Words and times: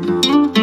Animal 0.00 0.59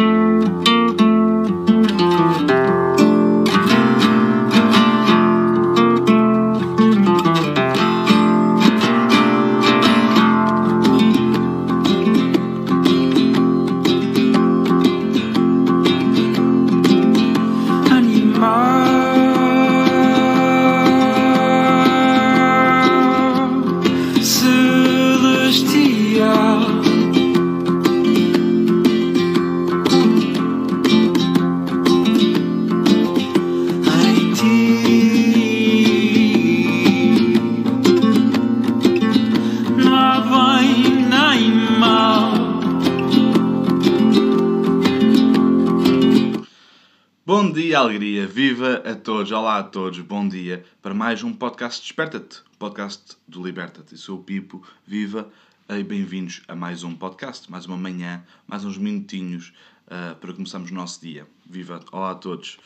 alegria, 47.78 48.26
viva 48.26 48.82
a 48.84 48.92
todos, 48.96 49.30
olá 49.30 49.58
a 49.58 49.62
todos, 49.62 50.00
bom 50.00 50.28
dia 50.28 50.64
para 50.82 50.92
mais 50.92 51.22
um 51.22 51.32
podcast 51.32 51.80
Desperta-te, 51.80 52.42
podcast 52.58 53.16
do 53.28 53.40
Liberta-te. 53.40 53.92
Eu 53.92 53.98
sou 53.98 54.18
o 54.18 54.22
Pipo, 54.22 54.66
viva 54.84 55.30
e 55.68 55.84
bem-vindos 55.84 56.42
a 56.48 56.56
mais 56.56 56.82
um 56.82 56.92
podcast, 56.92 57.48
mais 57.48 57.66
uma 57.66 57.76
manhã, 57.76 58.24
mais 58.48 58.64
uns 58.64 58.76
minutinhos 58.76 59.52
ah, 59.86 60.16
para 60.20 60.32
começarmos 60.32 60.72
o 60.72 60.74
nosso 60.74 61.00
dia. 61.00 61.24
Viva, 61.48 61.78
olá 61.92 62.10
a 62.10 62.14
todos. 62.16 62.58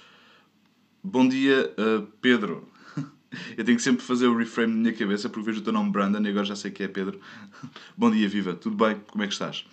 Bom 1.04 1.28
dia, 1.28 1.70
ah, 1.76 2.06
Pedro. 2.22 2.66
Eu 3.54 3.66
tenho 3.66 3.76
que 3.76 3.82
sempre 3.82 4.02
fazer 4.02 4.28
o 4.28 4.36
reframe 4.38 4.72
na 4.72 4.80
minha 4.80 4.94
cabeça 4.94 5.28
porque 5.28 5.44
vejo 5.44 5.60
o 5.60 5.62
teu 5.62 5.74
nome 5.74 5.90
Brandon 5.90 6.22
e 6.22 6.28
agora 6.30 6.46
já 6.46 6.56
sei 6.56 6.70
que 6.70 6.84
é 6.84 6.88
Pedro. 6.88 7.20
Bom 7.94 8.10
dia, 8.10 8.26
viva, 8.30 8.54
tudo 8.54 8.82
bem? 8.82 8.98
Como 9.08 9.22
é 9.22 9.26
que 9.26 9.34
estás? 9.34 9.66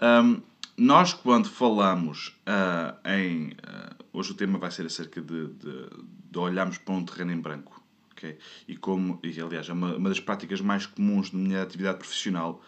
Ahm, 0.00 0.38
nós, 0.74 1.12
quando 1.12 1.50
falamos 1.50 2.34
ah, 2.46 2.94
em. 3.04 3.52
Hoje 4.14 4.32
o 4.32 4.34
tema 4.34 4.58
vai 4.58 4.70
ser 4.70 4.86
acerca 4.86 5.20
de, 5.20 5.48
de, 5.48 5.90
de 6.30 6.38
olharmos 6.38 6.78
para 6.78 6.94
um 6.94 7.04
terreno 7.04 7.32
em 7.32 7.40
branco. 7.40 7.82
ok? 8.12 8.38
E 8.66 8.76
como, 8.76 9.20
e, 9.22 9.38
aliás, 9.40 9.68
é 9.68 9.72
uma, 9.72 9.96
uma 9.96 10.08
das 10.08 10.20
práticas 10.20 10.60
mais 10.62 10.86
comuns 10.86 11.30
na 11.32 11.38
minha 11.38 11.62
atividade 11.62 11.98
profissional 11.98 12.62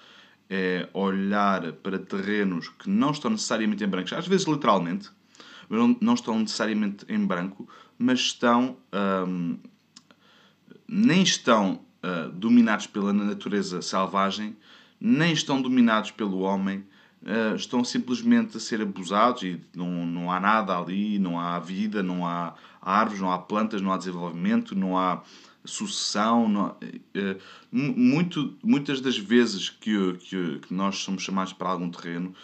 é 0.51 0.89
olhar 0.93 1.73
para 1.75 1.99
terrenos 1.99 2.69
que 2.69 2.91
não 2.91 3.13
estão 3.13 3.31
necessariamente 3.31 3.83
em 3.83 3.89
branco, 3.89 4.15
às 4.15 4.29
vezes 4.29 4.47
literalmente, 4.47 5.11
não, 5.71 5.97
não 6.01 6.15
estão 6.15 6.39
necessariamente 6.39 7.07
em 7.09 7.25
branco, 7.25 7.69
mas 7.99 8.21
estão. 8.21 8.77
ahm, 8.93 9.57
nem 10.89 11.23
estão 11.23 11.81
ah, 12.03 12.31
dominados 12.33 12.87
pela 12.87 13.13
natureza 13.13 13.83
selvagem, 13.83 14.57
nem 15.01 15.33
estão 15.33 15.61
dominados 15.61 16.13
pelo 16.13 16.39
homem, 16.39 16.87
ah, 17.27 17.55
estão 17.57 17.85
simplesmente 17.85 18.57
a 18.57 18.61
ser 18.61 18.81
abusados 18.81 19.43
e 19.43 19.61
não, 19.75 20.07
não 20.07 20.31
há 20.31 20.41
nada 20.41 20.79
ali, 20.79 21.19
não 21.19 21.39
há 21.39 21.59
vida, 21.59 22.03
não 22.03 22.27
há 22.27 22.55
árvores, 22.81 23.21
não 23.21 23.33
há 23.33 23.39
plantas, 23.39 23.83
não 23.83 23.93
há 23.93 23.99
desenvolvimento, 23.99 24.75
não 24.75 24.97
há 24.97 25.23
sucessão. 25.65 26.49
Não 26.49 26.77
eh, 27.15 27.37
mu- 27.71 27.97
muito, 27.97 28.57
muitas 28.63 29.01
das 29.01 29.19
vezes 29.19 29.69
que, 29.69 30.15
que, 30.15 30.61
que 30.61 30.73
nós 30.73 30.97
somos 30.99 31.23
chamados 31.23 31.53
para 31.53 31.69
algum 31.69 31.91
terreno, 31.91 32.35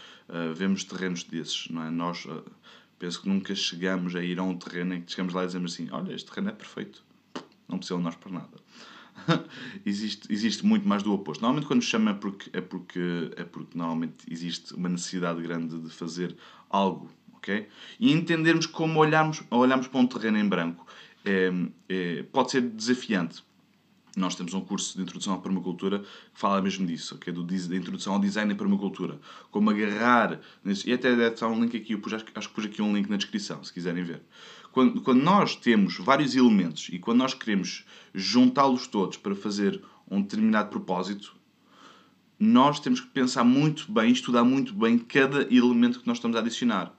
vemos 0.54 0.84
terrenos 0.84 1.22
desses. 1.24 1.68
Não 1.68 1.84
é? 1.84 1.90
Nós 1.90 2.26
penso 2.98 3.22
que 3.22 3.28
nunca 3.28 3.54
chegamos 3.54 4.16
a 4.16 4.22
ir 4.22 4.38
a 4.38 4.42
um 4.42 4.56
terreno 4.56 4.94
em 4.94 5.02
que 5.02 5.10
chegamos 5.12 5.32
lá 5.34 5.44
e 5.44 5.46
dizemos 5.46 5.74
assim: 5.74 5.88
Olha, 5.92 6.12
este 6.12 6.28
terreno 6.28 6.50
é 6.50 6.52
perfeito 6.52 7.04
não 7.72 7.78
precisam 7.78 7.98
de 7.98 8.04
nós 8.04 8.16
para 8.16 8.30
nada. 8.30 8.50
existe, 9.84 10.32
existe 10.32 10.64
muito 10.64 10.86
mais 10.88 11.02
do 11.02 11.12
oposto. 11.12 11.40
Normalmente 11.40 11.66
quando 11.66 11.82
chama 11.82 12.10
é 12.10 12.14
porque, 12.14 12.50
é 12.52 12.60
porque, 12.60 13.30
é 13.36 13.44
porque 13.44 13.76
normalmente 13.76 14.24
existe 14.30 14.74
uma 14.74 14.88
necessidade 14.88 15.40
grande 15.42 15.78
de 15.78 15.90
fazer 15.90 16.36
algo, 16.68 17.10
ok? 17.34 17.68
E 18.00 18.12
entendermos 18.12 18.66
como 18.66 19.00
olharmos, 19.00 19.42
olharmos 19.50 19.86
para 19.88 20.00
um 20.00 20.06
terreno 20.06 20.38
em 20.38 20.48
branco 20.48 20.86
é, 21.24 21.50
é- 21.88 22.22
pode 22.24 22.50
ser 22.50 22.62
desafiante. 22.62 23.44
Nós 24.14 24.34
temos 24.34 24.52
um 24.52 24.60
curso 24.60 24.94
de 24.96 25.02
introdução 25.02 25.32
à 25.32 25.38
permacultura 25.38 26.00
que 26.00 26.06
fala 26.34 26.60
mesmo 26.60 26.86
disso, 26.86 27.16
que 27.16 27.30
é 27.30 27.32
do, 27.32 27.42
da 27.42 27.76
introdução 27.76 28.12
ao 28.12 28.18
design 28.20 28.52
e 28.52 28.54
permacultura. 28.54 29.18
Como 29.50 29.70
agarrar. 29.70 30.38
E 30.84 30.92
até 30.92 31.16
deve 31.16 31.32
estar 31.32 31.48
um 31.48 31.58
link 31.58 31.74
aqui, 31.74 31.94
eu 31.94 31.98
pus, 31.98 32.12
acho, 32.12 32.26
acho 32.34 32.48
que 32.48 32.54
pus 32.54 32.66
aqui 32.66 32.82
um 32.82 32.94
link 32.94 33.08
na 33.08 33.16
descrição, 33.16 33.64
se 33.64 33.72
quiserem 33.72 34.04
ver. 34.04 34.20
Quando, 34.72 35.00
quando 35.02 35.22
nós 35.22 35.54
temos 35.54 35.98
vários 35.98 36.34
elementos 36.34 36.88
e 36.90 36.98
quando 36.98 37.18
nós 37.18 37.34
queremos 37.34 37.84
juntá-los 38.14 38.86
todos 38.86 39.16
para 39.18 39.34
fazer 39.34 39.82
um 40.10 40.20
determinado 40.22 40.70
propósito, 40.70 41.36
nós 42.38 42.80
temos 42.80 43.00
que 43.00 43.06
pensar 43.08 43.44
muito 43.44 43.90
bem, 43.92 44.10
estudar 44.10 44.42
muito 44.44 44.74
bem 44.74 44.98
cada 44.98 45.42
elemento 45.54 46.00
que 46.00 46.06
nós 46.06 46.16
estamos 46.16 46.36
a 46.36 46.40
adicionar. 46.40 46.92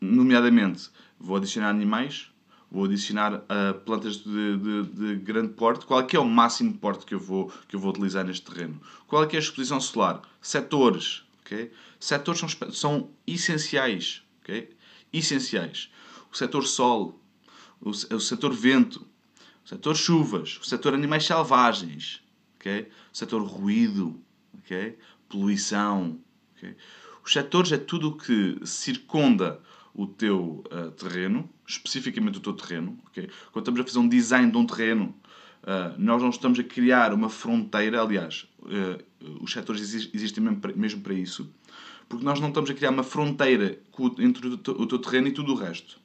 Nomeadamente, 0.00 0.90
vou 1.18 1.36
adicionar 1.36 1.70
animais, 1.70 2.28
vou 2.70 2.84
adicionar 2.84 3.42
ah, 3.48 3.74
plantas 3.74 4.16
de, 4.18 4.56
de- 4.58 4.82
de 4.84 5.16
grande 5.16 5.54
porte. 5.54 5.84
Qual 5.86 6.00
é 6.00 6.06
é 6.16 6.18
o 6.18 6.24
máximo 6.28 6.74
porte 6.74 7.04
que 7.06 7.14
eu 7.14 7.18
vou, 7.20 7.52
que 7.68 7.76
eu 7.76 7.80
vou 7.80 7.90
utilizar 7.90 8.24
neste 8.24 8.44
terreno? 8.50 8.80
Qual 9.06 9.22
é 9.24 9.28
é 9.32 9.36
a 9.36 9.38
exposição 9.38 9.80
solar? 9.80 10.22
Setores. 10.40 11.22
ok? 11.44 11.70
Setores 11.98 12.40
são, 12.40 12.72
são 12.72 13.10
essenciais. 13.26 14.22
ok? 14.42 14.70
Essenciais. 15.12 15.90
O 16.32 16.36
setor 16.36 16.66
sol, 16.66 17.20
o, 17.80 17.92
se- 17.92 18.12
o 18.14 18.20
setor 18.20 18.52
vento, 18.54 19.06
o 19.64 19.68
setor 19.68 19.94
chuvas, 19.96 20.58
o 20.62 20.64
setor 20.64 20.94
animais 20.94 21.24
selvagens, 21.26 22.22
ok? 22.56 22.88
o 23.12 23.16
setor 23.16 23.42
ruído, 23.42 24.18
ok? 24.58 24.96
poluição. 25.28 26.18
ok? 26.56 26.74
Os 27.24 27.32
setores 27.32 27.70
é 27.72 27.78
tudo 27.78 28.08
o 28.08 28.16
que 28.16 28.58
circunda 28.64 29.60
o 29.94 30.06
teu 30.06 30.64
ah, 30.70 30.90
terreno, 30.90 31.48
especificamente 31.66 32.38
o 32.38 32.40
teu 32.40 32.54
terreno. 32.54 32.98
ok? 33.06 33.28
Quando 33.52 33.62
estamos 33.64 33.80
a 33.80 33.84
fazer 33.84 33.98
um 33.98 34.08
design 34.08 34.50
de 34.50 34.56
um 34.56 34.64
terreno, 34.66 35.14
ah, 35.64 35.94
nós 35.98 36.22
não 36.22 36.30
estamos 36.30 36.58
a 36.58 36.64
criar 36.64 37.12
uma 37.12 37.28
fronteira, 37.28 38.00
aliás, 38.00 38.46
ah, 38.64 38.98
os 39.40 39.52
setores 39.52 39.82
exis- 39.82 40.10
existem 40.14 40.42
mesmo 40.42 40.60
para, 40.60 40.72
mesmo 40.74 41.02
para 41.02 41.12
isso, 41.14 41.52
porque 42.08 42.24
nós 42.24 42.40
não 42.40 42.48
estamos 42.48 42.70
a 42.70 42.74
criar 42.74 42.90
uma 42.90 43.02
fronteira 43.04 43.78
entre 44.18 44.48
o 44.48 44.86
teu 44.86 44.98
terreno 44.98 45.28
e 45.28 45.32
tudo 45.32 45.52
o 45.52 45.56
resto. 45.56 46.00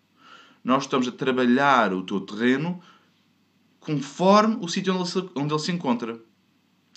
Nós 0.67 0.83
estamos 0.83 1.07
a 1.07 1.13
trabalhar 1.13 1.93
o 1.93 2.03
teu 2.03 2.19
terreno 2.19 2.81
conforme 3.79 4.57
o 4.59 4.67
sítio 4.67 4.93
onde 4.93 5.09
onde 5.33 5.53
ele 5.53 5.61
se 5.61 5.71
encontra. 5.71 6.19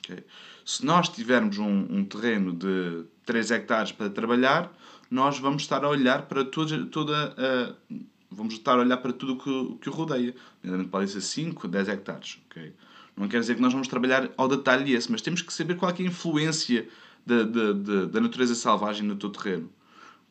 ok? 0.02 0.24
Se 0.64 0.84
nós 0.84 1.08
tivermos 1.08 1.56
um, 1.56 1.86
um 1.88 2.04
terreno 2.04 2.52
de 2.52 3.04
3 3.24 3.52
hectares 3.52 3.92
para 3.92 4.10
trabalhar, 4.10 4.76
nós 5.08 5.38
vamos 5.38 5.62
estar 5.62 5.84
a 5.84 5.88
olhar 5.88 6.22
para 6.22 6.44
toda, 6.44 6.84
toda 6.86 7.32
a, 7.38 7.94
vamos 8.28 8.54
estar 8.54 8.76
a 8.76 8.80
olhar 8.80 8.96
para 8.96 9.12
tudo 9.12 9.34
o 9.34 9.38
que, 9.38 9.78
que 9.82 9.88
o 9.88 9.92
rodeia. 9.92 10.34
Nomeadamente 10.64 10.90
Pode 10.90 11.08
ser 11.08 11.20
5, 11.20 11.68
10 11.68 11.88
hectares. 11.90 12.40
ok? 12.50 12.74
Não 13.16 13.28
quer 13.28 13.38
dizer 13.38 13.54
que 13.54 13.62
nós 13.62 13.72
vamos 13.72 13.86
trabalhar 13.86 14.32
ao 14.36 14.48
detalhe 14.48 14.94
esse, 14.94 15.08
mas 15.12 15.22
temos 15.22 15.42
que 15.42 15.52
saber 15.52 15.76
qual 15.76 15.92
é, 15.92 15.94
é 15.94 16.02
a 16.02 16.06
influência 16.06 16.88
da, 17.24 17.44
da, 17.44 17.72
da, 17.72 18.04
da 18.06 18.20
natureza 18.20 18.56
selvagem 18.56 19.06
no 19.06 19.14
teu 19.14 19.30
terreno. 19.30 19.70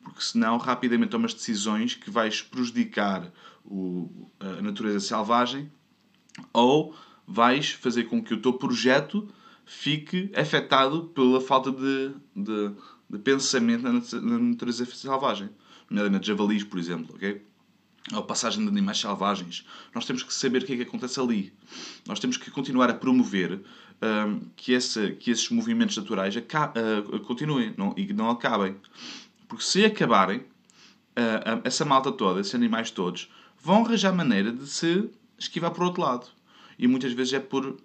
Porque 0.02 0.22
senão, 0.22 0.56
rapidamente 0.56 1.10
tomas 1.10 1.34
decisões 1.34 1.94
que 1.94 2.10
vais 2.10 2.42
prejudicar 2.42 3.30
o, 3.64 4.28
a 4.40 4.62
natureza 4.62 5.00
selvagem 5.00 5.70
ou 6.52 6.94
vais 7.26 7.70
fazer 7.70 8.04
com 8.04 8.22
que 8.22 8.34
o 8.34 8.40
teu 8.40 8.52
projeto 8.54 9.28
fique 9.64 10.32
afetado 10.34 11.04
pela 11.14 11.40
falta 11.40 11.70
de, 11.70 12.12
de, 12.34 12.72
de 13.08 13.18
pensamento 13.18 13.82
na 13.82 13.92
na 14.20 14.38
natureza 14.38 14.84
selvagem. 14.86 15.48
Nomeadamente 15.88 16.26
javalis, 16.26 16.64
por 16.64 16.78
exemplo, 16.78 17.14
ok? 17.14 17.42
Ou 18.12 18.22
passagem 18.24 18.62
de 18.62 18.68
animais 18.68 18.98
selvagens. 18.98 19.64
Nós 19.94 20.04
temos 20.04 20.22
que 20.22 20.34
saber 20.34 20.62
o 20.62 20.66
que 20.66 20.72
é 20.72 20.76
que 20.76 20.82
acontece 20.82 21.20
ali. 21.20 21.52
Nós 22.06 22.18
temos 22.18 22.36
que 22.36 22.50
continuar 22.50 22.90
a 22.90 22.94
promover 22.94 23.60
hum, 24.02 24.40
que, 24.56 24.72
esse, 24.72 25.12
que 25.12 25.30
esses 25.30 25.48
movimentos 25.50 25.96
naturais 25.96 26.34
ah, 26.36 26.72
continuem 27.24 27.74
não, 27.76 27.94
e 27.96 28.12
não 28.12 28.30
acabem. 28.30 28.76
Porque 29.50 29.64
se 29.64 29.84
acabarem, 29.84 30.44
ah, 31.16 31.60
essa 31.64 31.84
malta 31.84 32.12
toda, 32.12 32.40
esses 32.40 32.54
animais 32.54 32.92
todos, 32.92 33.28
vão 33.60 33.84
arranjar 33.84 34.14
maneira 34.14 34.52
de 34.52 34.64
se 34.64 35.10
esquivar 35.36 35.72
por 35.72 35.82
outro 35.82 36.00
lado. 36.00 36.28
E 36.78 36.86
muitas 36.86 37.12
vezes 37.12 37.32
é 37.32 37.40
por. 37.40 37.76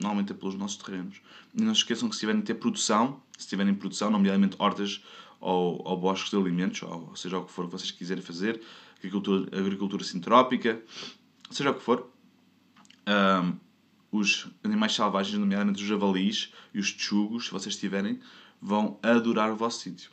Normalmente 0.00 0.32
é 0.32 0.34
pelos 0.34 0.56
nossos 0.56 0.76
terrenos. 0.76 1.22
E 1.54 1.62
não 1.62 1.72
se 1.72 1.82
esqueçam 1.82 2.08
que 2.08 2.16
se 2.16 2.20
tiverem 2.20 2.42
ter 2.42 2.54
produção, 2.54 3.22
se 3.38 3.46
tiverem 3.46 3.72
produção, 3.72 4.10
nomeadamente 4.10 4.56
hortas 4.58 5.00
ou, 5.40 5.80
ou 5.86 5.96
bosques 5.96 6.30
de 6.30 6.36
alimentos, 6.36 6.82
ou 6.82 7.14
seja 7.14 7.38
o 7.38 7.44
que 7.44 7.52
for 7.52 7.66
que 7.66 7.72
vocês 7.72 7.92
quiserem 7.92 8.22
fazer, 8.22 8.60
agricultura, 8.98 9.58
agricultura 9.58 10.02
sintrópica, 10.02 10.82
seja 11.50 11.70
o 11.70 11.74
que 11.74 11.82
for, 11.82 12.10
ahm, 13.06 13.52
os 14.10 14.48
animais 14.64 14.92
selvagens, 14.92 15.38
nomeadamente 15.38 15.80
os 15.80 15.88
javalis 15.88 16.52
e 16.74 16.80
os 16.80 16.92
tchugos, 16.92 17.46
se 17.46 17.52
vocês 17.52 17.76
tiverem, 17.76 18.20
vão 18.60 18.98
adorar 19.02 19.52
o 19.52 19.56
vosso 19.56 19.80
sítio. 19.80 20.10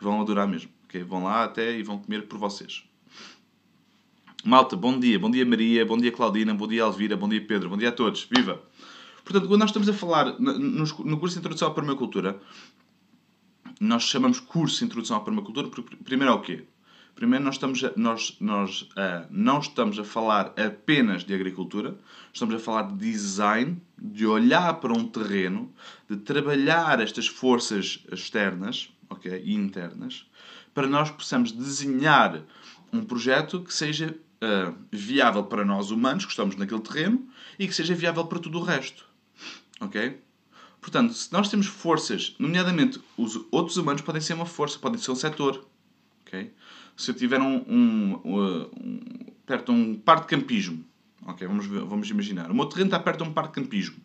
Vão 0.00 0.20
adorar 0.20 0.46
mesmo. 0.46 0.70
ok? 0.84 1.02
Vão 1.02 1.24
lá 1.24 1.44
até 1.44 1.78
e 1.78 1.82
vão 1.82 1.98
comer 1.98 2.26
por 2.26 2.38
vocês. 2.38 2.84
Malta, 4.44 4.76
bom 4.76 4.98
dia. 4.98 5.18
Bom 5.18 5.30
dia 5.30 5.44
Maria, 5.44 5.84
bom 5.84 5.98
dia 5.98 6.12
Claudina, 6.12 6.54
bom 6.54 6.68
dia 6.68 6.82
Elvira, 6.82 7.16
bom 7.16 7.28
dia 7.28 7.44
Pedro, 7.44 7.68
bom 7.68 7.76
dia 7.76 7.88
a 7.88 7.92
todos. 7.92 8.28
Viva! 8.30 8.62
Portanto, 9.24 9.48
quando 9.48 9.60
nós 9.60 9.70
estamos 9.70 9.88
a 9.88 9.92
falar 9.92 10.38
no 10.38 11.18
curso 11.18 11.34
de 11.34 11.40
Introdução 11.40 11.66
à 11.66 11.70
Permacultura, 11.72 12.40
nós 13.80 14.04
chamamos 14.04 14.38
curso 14.38 14.78
de 14.78 14.84
Introdução 14.84 15.16
à 15.16 15.20
Permacultura 15.20 15.68
porque 15.68 15.96
primeiro 15.96 16.32
é 16.32 16.36
o 16.36 16.40
quê? 16.40 16.64
Primeiro, 17.16 17.44
nós, 17.44 17.54
estamos 17.54 17.82
a, 17.82 17.92
nós, 17.96 18.36
nós 18.40 18.82
uh, 18.82 19.26
não 19.30 19.58
estamos 19.58 19.98
a 19.98 20.04
falar 20.04 20.52
apenas 20.56 21.24
de 21.24 21.34
agricultura, 21.34 21.96
estamos 22.30 22.54
a 22.54 22.58
falar 22.58 22.82
de 22.82 23.10
design, 23.10 23.80
de 23.98 24.26
olhar 24.26 24.74
para 24.74 24.92
um 24.92 25.08
terreno, 25.08 25.72
de 26.08 26.18
trabalhar 26.18 27.00
estas 27.00 27.26
forças 27.26 28.04
externas 28.12 28.90
okay, 29.08 29.42
internas, 29.46 30.26
para 30.74 30.86
nós 30.86 31.10
possamos 31.10 31.52
desenhar 31.52 32.42
um 32.92 33.04
projeto 33.04 33.60
que 33.60 33.72
seja 33.72 34.16
uh, 34.42 34.74
viável 34.90 35.44
para 35.44 35.64
nós 35.64 35.90
humanos, 35.90 36.24
que 36.24 36.30
estamos 36.30 36.56
naquele 36.56 36.80
terreno, 36.80 37.28
e 37.58 37.66
que 37.66 37.74
seja 37.74 37.94
viável 37.94 38.24
para 38.26 38.38
tudo 38.38 38.58
o 38.58 38.62
resto. 38.62 39.04
Ok? 39.80 40.20
Portanto, 40.80 41.14
se 41.14 41.32
nós 41.32 41.48
temos 41.48 41.66
forças, 41.66 42.34
nomeadamente 42.38 43.00
os 43.16 43.40
outros 43.50 43.76
humanos 43.76 44.02
podem 44.02 44.20
ser 44.20 44.34
uma 44.34 44.46
força, 44.46 44.78
podem 44.78 45.00
ser 45.00 45.10
um 45.10 45.16
setor. 45.16 45.66
ok? 46.22 46.52
se 46.96 47.10
eu 47.10 47.14
tiver 47.14 47.40
um, 47.40 47.56
um, 47.68 48.20
um, 48.24 49.00
perto 49.44 49.72
de 49.72 49.78
um 49.78 49.94
parque 49.94 50.34
de 50.34 50.40
campismo, 50.40 50.84
ok, 51.26 51.46
vamos, 51.46 51.66
vamos 51.66 52.08
imaginar, 52.08 52.50
o 52.50 52.54
meu 52.54 52.66
terreno 52.66 52.88
está 52.88 52.98
perto 52.98 53.22
de 53.22 53.30
um 53.30 53.32
parque 53.32 53.60
de 53.60 53.62
campismo. 53.62 53.96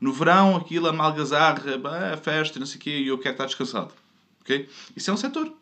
No 0.00 0.12
verão, 0.12 0.56
aquilo, 0.56 0.88
a 0.88 0.92
malgazarra, 0.92 1.72
a 2.14 2.16
festa, 2.16 2.58
não 2.58 2.66
sei 2.66 2.78
o 2.78 2.80
quê, 2.80 2.98
e 3.00 3.08
eu 3.08 3.18
quero 3.18 3.34
estar 3.34 3.46
descansado. 3.46 3.92
Isso 4.96 5.10
é 5.10 5.14
um 5.14 5.16
setor. 5.16 5.54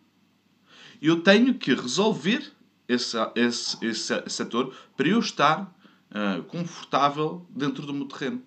E 1.00 1.06
eu 1.06 1.20
tenho 1.20 1.54
que 1.54 1.74
resolver 1.74 2.50
esse, 2.88 3.16
esse, 3.34 3.84
esse 3.84 4.22
setor 4.28 4.74
para 4.96 5.08
eu 5.08 5.18
estar 5.18 5.62
uh, 6.10 6.42
confortável 6.44 7.46
dentro 7.50 7.86
do 7.86 7.94
meu 7.94 8.06
terreno. 8.06 8.42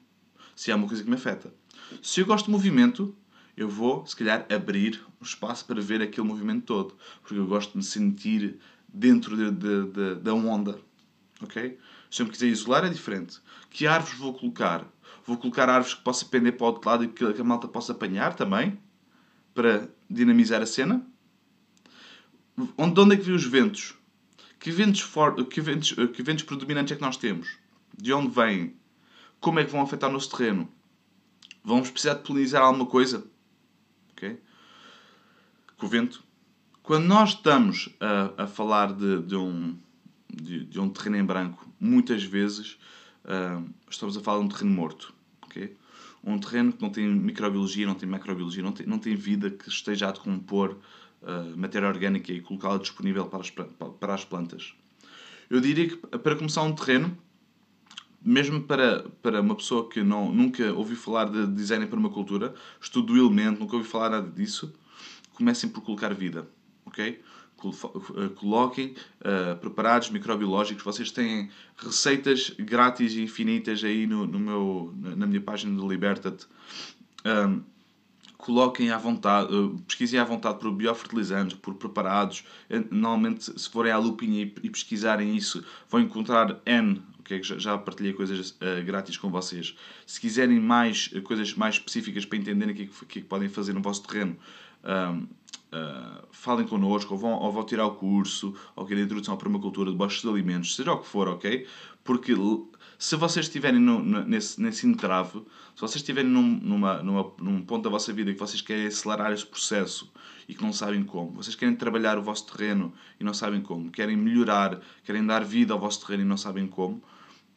Se 0.55 0.71
há 0.71 0.75
uma 0.75 0.87
coisa 0.87 1.03
que 1.03 1.09
me 1.09 1.15
afeta. 1.15 1.53
Se 2.01 2.19
eu 2.21 2.25
gosto 2.25 2.45
de 2.45 2.51
movimento, 2.51 3.15
eu 3.55 3.69
vou, 3.69 4.05
se 4.05 4.15
calhar, 4.15 4.45
abrir 4.53 5.01
o 5.19 5.23
espaço 5.23 5.65
para 5.65 5.81
ver 5.81 6.01
aquele 6.01 6.27
movimento 6.27 6.65
todo. 6.65 6.95
Porque 7.21 7.37
eu 7.37 7.47
gosto 7.47 7.71
de 7.71 7.77
me 7.77 7.83
sentir 7.83 8.59
dentro 8.87 9.35
de, 9.37 9.51
de, 9.51 9.91
de, 9.91 10.15
da 10.15 10.33
onda. 10.33 10.79
Ok? 11.41 11.77
Se 12.09 12.21
eu 12.21 12.25
me 12.25 12.31
quiser 12.31 12.47
isolar, 12.47 12.85
é 12.85 12.89
diferente. 12.89 13.39
Que 13.69 13.87
árvores 13.87 14.17
vou 14.17 14.33
colocar? 14.33 14.85
Vou 15.25 15.37
colocar 15.37 15.69
árvores 15.69 15.93
que 15.93 16.03
possa 16.03 16.25
pender 16.25 16.57
para 16.57 16.65
o 16.65 16.67
outro 16.67 16.89
lado 16.89 17.03
e 17.03 17.07
que 17.07 17.23
a 17.23 17.43
malta 17.43 17.67
possa 17.67 17.91
apanhar 17.93 18.33
também, 18.33 18.77
para 19.53 19.89
dinamizar 20.09 20.61
a 20.61 20.65
cena. 20.65 21.05
Onde, 22.77 22.93
de 22.93 22.99
onde 22.99 23.15
é 23.15 23.17
que 23.17 23.23
vêm 23.23 23.35
os 23.35 23.45
ventos? 23.45 23.95
Que 24.59 24.71
ventos, 24.71 25.01
for, 25.01 25.45
que, 25.45 25.61
ventos, 25.61 25.91
que 25.91 26.21
ventos 26.21 26.43
predominantes 26.43 26.91
é 26.91 26.95
que 26.95 27.01
nós 27.01 27.17
temos? 27.17 27.57
De 27.97 28.13
onde 28.13 28.29
vêm? 28.29 28.75
Como 29.39 29.59
é 29.59 29.65
que 29.65 29.71
vão 29.71 29.81
afetar 29.81 30.09
o 30.09 30.13
nosso 30.13 30.29
terreno? 30.29 30.69
Vamos 31.63 31.89
precisar 31.89 32.15
de 32.15 32.23
polinizar 32.23 32.61
alguma 32.61 32.85
coisa? 32.85 33.25
Okay? 34.11 34.39
Com 35.77 35.85
o 35.87 35.89
vento. 35.89 36.23
Quando 36.83 37.05
nós 37.05 37.29
estamos 37.29 37.89
a, 37.99 38.43
a 38.43 38.47
falar 38.47 38.93
de, 38.93 39.21
de 39.23 39.35
um, 39.35 39.77
de, 40.29 40.65
de, 40.65 40.79
um 40.79 40.89
terreno 40.89 41.17
em 41.17 41.25
branco, 41.25 41.67
muitas 41.79 42.23
vezes 42.23 42.77
uh, 43.25 43.67
estamos 43.89 44.15
a 44.17 44.21
falar 44.21 44.39
de 44.39 44.45
um 44.45 44.49
terreno 44.49 44.71
morto. 44.71 45.13
Okay? 45.43 45.75
Um 46.23 46.37
terreno 46.37 46.71
que 46.71 46.81
não 46.81 46.89
tem 46.89 47.07
microbiologia, 47.07 47.87
não 47.87 47.95
tem 47.95 48.07
macrobiologia, 48.07 48.61
não 48.61 48.71
tem, 48.71 48.85
não 48.85 48.99
tem 48.99 49.15
vida 49.15 49.49
que 49.49 49.67
esteja 49.69 50.09
a 50.09 50.11
decompor 50.11 50.77
uh, 51.21 51.57
matéria 51.57 51.87
orgânica 51.87 52.31
e 52.31 52.41
colocá-la 52.41 52.77
disponível 52.77 53.25
para 53.25 53.39
as, 53.39 53.49
para 53.49 54.13
as 54.13 54.23
plantas. 54.23 54.73
Eu 55.49 55.59
diria 55.59 55.89
que 55.89 55.97
para 55.97 56.35
começar 56.35 56.61
um 56.61 56.73
terreno, 56.73 57.17
mesmo 58.23 58.61
para, 58.61 59.03
para 59.21 59.41
uma 59.41 59.55
pessoa 59.55 59.89
que 59.89 60.03
não, 60.03 60.31
nunca 60.31 60.71
ouviu 60.73 60.95
falar 60.95 61.25
de 61.25 61.47
design 61.47 61.85
em 61.85 61.87
permacultura, 61.87 62.53
estudo 62.79 63.13
do 63.13 63.19
elemento, 63.19 63.59
nunca 63.59 63.75
ouviu 63.75 63.89
falar 63.89 64.11
nada 64.11 64.29
disso, 64.29 64.73
comecem 65.33 65.69
por 65.69 65.81
colocar 65.81 66.13
vida, 66.13 66.47
ok? 66.85 67.19
Eh, 67.69 68.29
coloquem 68.35 68.95
uh, 69.19 69.55
preparados 69.59 70.09
microbiológicos. 70.09 70.83
Vocês 70.83 71.11
têm 71.11 71.49
receitas 71.77 72.51
grátis 72.57 73.13
e 73.13 73.21
infinitas 73.21 73.83
aí 73.83 74.07
no, 74.07 74.25
no 74.25 74.39
meu, 74.39 74.93
na 75.15 75.27
minha 75.27 75.41
página 75.41 75.75
do 75.79 75.87
Liberta-te. 75.87 76.47
Um, 77.25 77.61
coloquem 78.37 78.89
à 78.89 78.97
vontade, 78.97 79.53
uh, 79.53 79.77
pesquisem 79.87 80.19
à 80.19 80.23
vontade 80.23 80.59
por 80.59 80.71
biofertilizantes, 80.71 81.55
por 81.57 81.75
preparados. 81.75 82.43
Normalmente, 82.89 83.59
se 83.59 83.69
forem 83.69 83.91
à 83.91 83.97
lupinha 83.97 84.43
e, 84.43 84.53
e 84.63 84.69
pesquisarem 84.69 85.35
isso, 85.35 85.63
vão 85.87 86.01
encontrar 86.01 86.59
N 86.65 87.01
que, 87.23 87.41
já 87.59 87.77
partilhei 87.77 88.13
coisas 88.13 88.51
uh, 88.51 88.83
grátis 88.83 89.17
com 89.17 89.29
vocês. 89.29 89.75
Se 90.05 90.19
quiserem 90.19 90.59
mais 90.59 91.09
uh, 91.13 91.21
coisas 91.21 91.53
mais 91.53 91.75
específicas 91.75 92.25
para 92.25 92.37
entenderem 92.37 92.73
o 92.73 92.77
que, 92.77 92.83
é 92.83 93.05
que, 93.07 93.19
é 93.19 93.21
que 93.21 93.27
podem 93.27 93.47
fazer 93.47 93.73
no 93.73 93.81
vosso 93.81 94.03
terreno, 94.03 94.37
uh, 94.83 96.27
falem 96.31 96.67
connosco, 96.67 97.13
ou 97.13 97.19
vão, 97.19 97.31
ou 97.33 97.51
vão 97.51 97.65
tirar 97.65 97.85
o 97.85 97.95
curso, 97.95 98.53
ou 98.75 98.85
querem 98.85 99.03
introdução 99.03 99.33
à 99.33 99.37
permacultura 99.37 99.91
de 99.91 99.97
bosques 99.97 100.21
de 100.21 100.29
alimentos, 100.29 100.75
seja 100.75 100.91
o 100.91 100.99
que 100.99 101.07
for, 101.07 101.27
ok? 101.27 101.67
Porque 102.03 102.33
se 102.97 103.15
vocês 103.15 103.45
estiverem 103.45 103.79
no, 103.79 104.03
nesse, 104.25 104.61
nesse 104.61 104.87
entrave, 104.87 105.39
se 105.75 105.81
vocês 105.81 105.97
estiverem 105.97 106.29
num, 106.29 106.59
numa, 106.61 107.01
numa, 107.01 107.31
num 107.39 107.61
ponto 107.61 107.83
da 107.83 107.89
vossa 107.89 108.11
vida 108.11 108.33
que 108.33 108.39
vocês 108.39 108.61
querem 108.61 108.87
acelerar 108.87 109.31
esse 109.31 109.45
processo 109.45 110.11
e 110.47 110.55
que 110.55 110.63
não 110.63 110.73
sabem 110.73 111.03
como, 111.03 111.31
vocês 111.31 111.55
querem 111.55 111.75
trabalhar 111.75 112.17
o 112.17 112.23
vosso 112.23 112.45
terreno 112.47 112.93
e 113.19 113.23
não 113.23 113.33
sabem 113.33 113.61
como, 113.61 113.91
querem 113.91 114.17
melhorar, 114.17 114.79
querem 115.03 115.25
dar 115.25 115.43
vida 115.43 115.73
ao 115.73 115.79
vosso 115.79 116.05
terreno 116.05 116.23
e 116.23 116.25
não 116.25 116.37
sabem 116.37 116.67
como, 116.67 117.01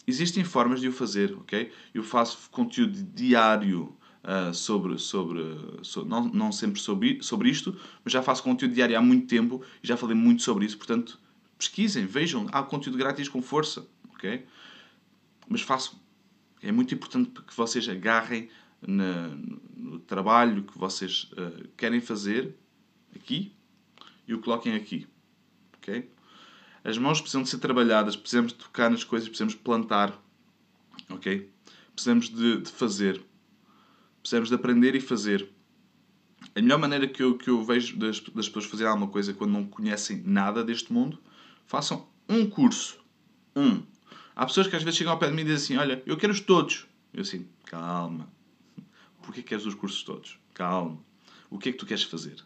Existem 0.06 0.44
formas 0.44 0.80
de 0.80 0.88
o 0.88 0.92
fazer, 0.92 1.32
ok? 1.32 1.72
Eu 1.94 2.02
faço 2.02 2.50
conteúdo 2.50 3.02
diário 3.14 3.96
uh, 4.24 4.52
sobre, 4.52 4.98
sobre, 4.98 5.42
sobre, 5.82 6.10
não, 6.10 6.24
não 6.28 6.52
sempre 6.52 6.80
sobre, 6.80 7.22
sobre 7.22 7.48
isto, 7.50 7.76
mas 8.04 8.12
já 8.12 8.22
faço 8.22 8.42
conteúdo 8.42 8.74
diário 8.74 8.96
há 8.96 9.02
muito 9.02 9.26
tempo 9.26 9.62
e 9.82 9.86
já 9.86 9.96
falei 9.96 10.16
muito 10.16 10.42
sobre 10.42 10.64
isso, 10.64 10.76
portanto, 10.76 11.18
pesquisem, 11.58 12.06
vejam, 12.06 12.46
há 12.52 12.62
conteúdo 12.62 12.98
grátis 12.98 13.28
com 13.28 13.40
força, 13.40 13.86
ok? 14.14 14.44
Mas 15.48 15.62
façam. 15.62 15.94
É 16.62 16.72
muito 16.72 16.94
importante 16.94 17.30
que 17.42 17.54
vocês 17.54 17.86
agarrem 17.88 18.48
na, 18.80 19.28
no 19.76 19.98
trabalho 19.98 20.62
que 20.62 20.78
vocês 20.78 21.30
uh, 21.32 21.68
querem 21.76 22.00
fazer 22.00 22.54
aqui 23.14 23.52
e 24.26 24.32
o 24.32 24.40
coloquem 24.40 24.74
aqui, 24.74 25.06
ok? 25.76 26.08
As 26.82 26.98
mãos 26.98 27.18
precisam 27.18 27.42
de 27.42 27.48
ser 27.48 27.58
trabalhadas, 27.58 28.14
precisamos 28.14 28.52
de 28.52 28.58
tocar 28.58 28.90
nas 28.90 29.02
coisas, 29.02 29.26
precisamos 29.26 29.54
plantar. 29.54 30.22
Ok? 31.08 31.50
Precisamos 31.94 32.28
de, 32.28 32.60
de 32.60 32.70
fazer. 32.70 33.22
Precisamos 34.24 34.48
de 34.48 34.54
aprender 34.54 34.94
e 34.94 35.00
fazer. 35.00 35.46
A 36.56 36.62
melhor 36.62 36.78
maneira 36.78 37.06
que 37.06 37.22
eu, 37.22 37.36
que 37.36 37.50
eu 37.50 37.62
vejo 37.62 37.94
das, 37.98 38.20
das 38.20 38.48
pessoas 38.48 38.64
fazerem 38.64 38.90
alguma 38.90 39.10
coisa 39.10 39.34
quando 39.34 39.50
não 39.50 39.66
conhecem 39.66 40.22
nada 40.24 40.64
deste 40.64 40.90
mundo, 40.90 41.18
façam 41.66 42.08
um 42.26 42.48
curso. 42.48 42.98
Um. 43.54 43.82
Há 44.34 44.46
pessoas 44.46 44.66
que 44.66 44.74
às 44.74 44.82
vezes 44.82 44.96
chegam 44.96 45.12
ao 45.12 45.18
pé 45.18 45.28
de 45.28 45.34
mim 45.34 45.42
e 45.42 45.44
dizem 45.44 45.76
assim: 45.76 45.76
Olha, 45.76 46.02
eu 46.06 46.16
quero-os 46.16 46.40
todos. 46.40 46.86
Eu 47.12 47.20
assim, 47.20 47.46
calma. 47.66 48.26
Porquê 49.20 49.42
queres 49.42 49.66
os 49.66 49.74
cursos 49.74 50.02
todos? 50.02 50.38
Calma. 50.54 50.98
O 51.50 51.58
que 51.58 51.68
é 51.68 51.72
que 51.72 51.78
tu 51.78 51.84
queres 51.84 52.04
fazer? 52.04 52.42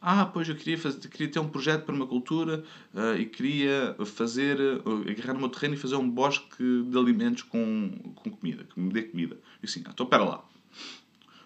Ah, 0.00 0.24
pois 0.24 0.48
eu 0.48 0.56
queria, 0.56 0.78
fazer, 0.78 1.06
queria 1.10 1.28
ter 1.28 1.38
um 1.38 1.50
projeto 1.50 1.84
para 1.84 1.94
uma 1.94 2.06
cultura 2.06 2.64
uh, 2.94 3.14
e 3.18 3.26
queria 3.26 3.94
fazer, 4.06 4.58
uh, 4.58 5.02
agarrar 5.06 5.34
no 5.34 5.40
meu 5.40 5.50
terreno 5.50 5.74
e 5.74 5.76
fazer 5.76 5.96
um 5.96 6.08
bosque 6.08 6.82
de 6.82 6.96
alimentos 6.96 7.42
com, 7.42 7.90
com 8.14 8.30
comida, 8.30 8.64
que 8.64 8.80
me 8.80 8.90
dê 8.90 9.02
comida. 9.02 9.38
E 9.62 9.66
assim, 9.66 9.82
ah, 9.84 9.90
então 9.92 10.04
espera 10.04 10.24
lá. 10.24 10.44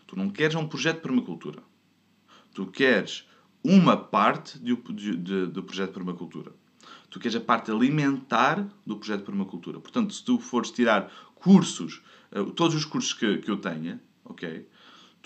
Tu 0.06 0.16
não 0.16 0.30
queres 0.30 0.54
um 0.54 0.66
projeto 0.66 0.96
de 0.96 1.02
permacultura. 1.02 1.62
Tu 2.54 2.66
queres 2.66 3.28
uma 3.62 3.96
parte 3.96 4.58
de, 4.58 4.74
de, 4.74 5.16
de, 5.16 5.46
do 5.46 5.62
projeto 5.62 5.88
de 5.88 5.94
permacultura. 5.94 6.52
Tu 7.10 7.18
queres 7.18 7.36
a 7.36 7.40
parte 7.40 7.70
alimentar 7.70 8.66
do 8.86 8.96
projeto 8.96 9.20
de 9.20 9.26
permacultura. 9.26 9.80
Portanto, 9.80 10.14
se 10.14 10.24
tu 10.24 10.38
fores 10.38 10.70
tirar 10.70 11.10
cursos, 11.34 12.02
uh, 12.32 12.50
todos 12.52 12.74
os 12.74 12.84
cursos 12.84 13.12
que, 13.12 13.38
que 13.38 13.50
eu 13.50 13.56
tenha, 13.56 14.00
ok? 14.24 14.66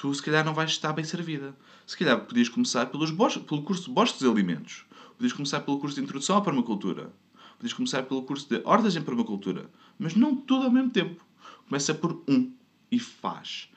tu 0.03 0.13
se 0.13 0.21
calhar 0.21 0.45
não 0.45 0.53
vais 0.53 0.71
estar 0.71 0.93
bem 0.93 1.05
servida. 1.05 1.57
Se 1.87 1.97
calhar 1.97 2.19
podias 2.25 2.49
começar 2.49 2.87
pelos 2.87 3.11
pelo 3.11 3.63
curso 3.63 3.85
de 3.85 3.91
bosques 3.91 4.21
de 4.21 4.27
alimentos. 4.27 4.85
Podias 5.17 5.33
começar 5.33 5.61
pelo 5.61 5.79
curso 5.79 5.95
de 5.95 6.03
introdução 6.03 6.37
à 6.37 6.41
permacultura. 6.41 7.13
Podias 7.57 7.73
começar 7.73 8.03
pelo 8.03 8.25
curso 8.25 8.49
de 8.49 8.61
hortas 8.65 8.97
em 8.97 9.03
permacultura. 9.03 9.71
Mas 9.97 10.17
não 10.17 10.35
tudo 10.35 10.65
ao 10.65 10.73
mesmo 10.73 10.91
tempo. 10.91 11.25
Começa 11.69 11.95
por 11.95 12.21
um 12.29 12.53
e 12.91 12.99
faz. 12.99 13.71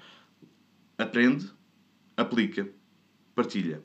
Aprende, 0.98 1.52
aplica, 2.16 2.70
partilha. 3.34 3.84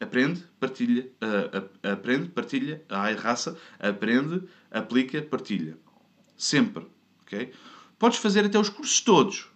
Aprende, 0.00 0.44
partilha, 0.58 1.10
uh, 1.22 1.88
aprende, 1.92 2.28
partilha, 2.28 2.84
ai 2.88 3.14
raça, 3.14 3.56
aprende, 3.78 4.42
aplica, 4.70 5.22
partilha. 5.22 5.78
Sempre, 6.36 6.86
ok? 7.22 7.52
Podes 7.98 8.18
fazer 8.18 8.44
até 8.44 8.58
os 8.58 8.68
cursos 8.68 9.00
todos 9.00 9.52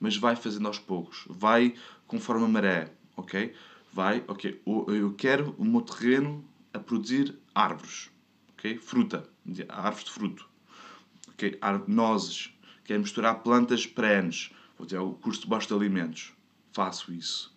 mas 0.00 0.16
vai 0.16 0.36
fazendo 0.36 0.68
aos 0.68 0.78
poucos, 0.78 1.24
vai 1.28 1.74
conforme 2.06 2.44
a 2.44 2.48
maré, 2.48 2.92
ok? 3.16 3.52
vai, 3.92 4.22
ok, 4.28 4.62
eu 4.64 5.12
quero 5.14 5.54
o 5.58 5.64
meu 5.64 5.80
terreno 5.80 6.44
a 6.72 6.78
produzir 6.78 7.36
árvores, 7.54 8.10
ok? 8.52 8.78
Fruta, 8.78 9.28
árvores 9.68 10.04
de 10.04 10.10
fruto, 10.10 10.48
ok? 11.30 11.58
Nozes, 11.86 12.52
quero 12.84 13.00
misturar 13.00 13.42
plantas 13.42 13.86
perenes, 13.86 14.50
vou 14.78 14.86
ter 14.86 14.98
o 14.98 15.12
curso 15.12 15.42
de 15.42 15.46
bostos 15.48 15.76
de 15.76 15.84
alimentos, 15.84 16.32
faço 16.72 17.12
isso. 17.12 17.54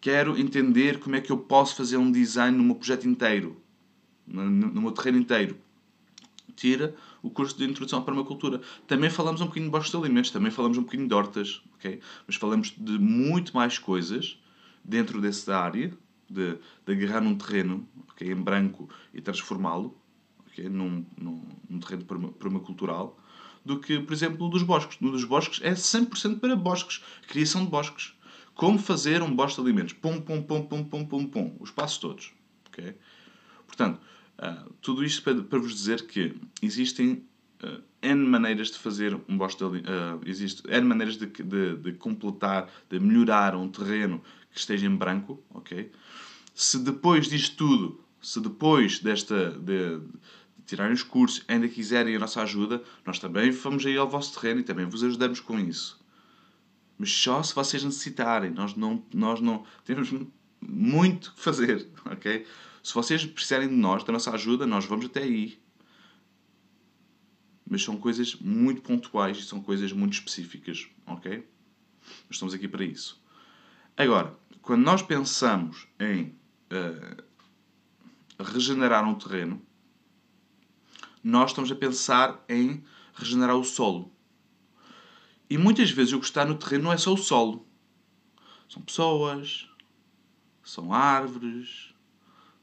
Quero 0.00 0.36
entender 0.36 0.98
como 0.98 1.14
é 1.14 1.20
que 1.20 1.30
eu 1.30 1.38
posso 1.38 1.76
fazer 1.76 1.96
um 1.96 2.10
design 2.10 2.56
no 2.58 2.64
meu 2.64 2.74
projeto 2.74 3.08
inteiro, 3.08 3.62
no, 4.26 4.82
meu 4.82 4.90
terreno 4.90 5.18
inteiro. 5.18 5.56
Tira 6.56 6.94
o 7.22 7.30
curso 7.30 7.56
de 7.56 7.64
Introdução 7.64 8.00
à 8.00 8.02
Permacultura. 8.02 8.60
Também 8.86 9.08
falamos 9.08 9.40
um 9.40 9.44
bocadinho 9.44 9.66
de 9.66 9.70
bostos 9.70 9.92
de 9.92 9.96
alimentos, 9.96 10.30
também 10.30 10.50
falamos 10.50 10.76
um 10.76 10.82
bocadinho 10.82 11.08
de 11.08 11.14
hortas, 11.14 11.62
ok? 11.76 12.00
Mas 12.26 12.36
falamos 12.36 12.74
de 12.76 12.98
muito 12.98 13.54
mais 13.54 13.78
coisas 13.78 14.38
dentro 14.84 15.20
dessa 15.20 15.56
área, 15.56 15.96
de, 16.28 16.58
de 16.84 16.92
agarrar 16.92 17.20
num 17.20 17.36
terreno 17.36 17.86
okay, 18.10 18.32
em 18.32 18.34
branco 18.34 18.88
e 19.14 19.20
transformá-lo 19.20 19.96
okay, 20.48 20.68
num, 20.68 21.04
num, 21.16 21.42
num 21.68 21.78
terreno 21.78 22.04
permacultural, 22.32 23.18
do 23.64 23.78
que, 23.78 23.98
por 24.00 24.12
exemplo, 24.12 24.38
no 24.38 24.50
dos 24.50 24.62
bosques. 24.62 24.98
No 25.00 25.10
dos 25.10 25.24
bosques 25.24 25.60
é 25.62 25.72
100% 25.72 26.40
para 26.40 26.56
bosques, 26.56 27.02
criação 27.28 27.64
de 27.64 27.70
bosques. 27.70 28.14
Como 28.54 28.78
fazer 28.78 29.22
um 29.22 29.34
bosque 29.34 29.60
de 29.60 29.66
alimentos? 29.66 29.94
Pum, 29.94 30.20
pum, 30.20 30.42
pum, 30.42 30.62
pum, 30.66 30.84
pum, 30.84 31.04
pum, 31.04 31.26
pum. 31.26 31.56
Os 31.60 31.70
passos 31.70 31.98
todos. 31.98 32.32
Okay? 32.68 32.94
Portanto, 33.66 34.00
uh, 34.38 34.72
tudo 34.80 35.04
isto 35.04 35.22
para, 35.22 35.42
para, 35.42 35.58
vos 35.58 35.74
dizer 35.74 36.06
que 36.06 36.34
existem 36.60 37.24
uh, 37.62 37.82
N 38.02 38.28
maneiras 38.28 38.70
de 38.70 38.78
fazer 38.78 39.18
um 39.28 39.38
bosque 39.38 39.64
de 39.64 39.78
uh, 39.78 40.20
existe 40.26 40.62
N 40.68 40.86
maneiras 40.86 41.16
de, 41.16 41.26
de, 41.26 41.76
de, 41.76 41.92
completar, 41.94 42.68
de 42.90 43.00
melhorar 43.00 43.54
um 43.54 43.68
terreno 43.68 44.22
que 44.50 44.58
esteja 44.58 44.86
em 44.86 44.94
branco, 44.94 45.42
ok? 45.50 45.90
Se 46.54 46.78
depois 46.78 47.28
disto 47.28 47.56
tudo, 47.56 48.04
se 48.20 48.40
depois 48.40 48.98
desta... 49.00 49.50
De, 49.52 50.00
tirarem 50.66 50.92
os 50.92 51.02
cursos, 51.02 51.44
ainda 51.48 51.68
quiserem 51.68 52.16
a 52.16 52.18
nossa 52.18 52.42
ajuda, 52.42 52.82
nós 53.04 53.18
também 53.18 53.50
vamos 53.50 53.84
aí 53.84 53.96
ao 53.96 54.08
vosso 54.08 54.38
terreno 54.38 54.60
e 54.60 54.64
também 54.64 54.86
vos 54.86 55.02
ajudamos 55.02 55.40
com 55.40 55.58
isso. 55.58 56.02
Mas 56.98 57.12
só 57.12 57.42
se 57.42 57.54
vocês 57.54 57.82
necessitarem. 57.82 58.50
Nós 58.50 58.74
não, 58.76 59.04
nós 59.12 59.40
não 59.40 59.66
temos 59.84 60.12
muito 60.60 61.34
que 61.34 61.40
fazer, 61.40 61.88
ok? 62.06 62.46
Se 62.82 62.94
vocês 62.94 63.24
precisarem 63.24 63.68
de 63.68 63.74
nós, 63.74 64.04
da 64.04 64.12
nossa 64.12 64.30
ajuda, 64.32 64.66
nós 64.66 64.84
vamos 64.84 65.06
até 65.06 65.22
aí. 65.22 65.60
Mas 67.68 67.82
são 67.82 67.96
coisas 67.96 68.34
muito 68.36 68.82
pontuais 68.82 69.38
e 69.38 69.42
são 69.42 69.60
coisas 69.60 69.92
muito 69.92 70.14
específicas, 70.14 70.88
ok? 71.06 71.38
Nós 72.02 72.32
estamos 72.32 72.54
aqui 72.54 72.68
para 72.68 72.84
isso. 72.84 73.22
Agora, 73.96 74.36
quando 74.60 74.82
nós 74.82 75.02
pensamos 75.02 75.86
em 75.98 76.34
uh, 76.70 77.22
regenerar 78.42 79.08
um 79.08 79.14
terreno, 79.14 79.60
nós 81.22 81.50
estamos 81.50 81.70
a 81.70 81.74
pensar 81.74 82.44
em 82.48 82.82
regenerar 83.14 83.56
o 83.56 83.64
solo. 83.64 84.12
E 85.48 85.58
muitas 85.58 85.90
vezes 85.90 86.12
o 86.12 86.18
que 86.18 86.24
está 86.24 86.44
no 86.44 86.56
terreno 86.56 86.84
não 86.84 86.92
é 86.92 86.96
só 86.96 87.12
o 87.12 87.18
solo. 87.18 87.66
São 88.68 88.80
pessoas, 88.82 89.68
são 90.64 90.94
árvores, 90.94 91.94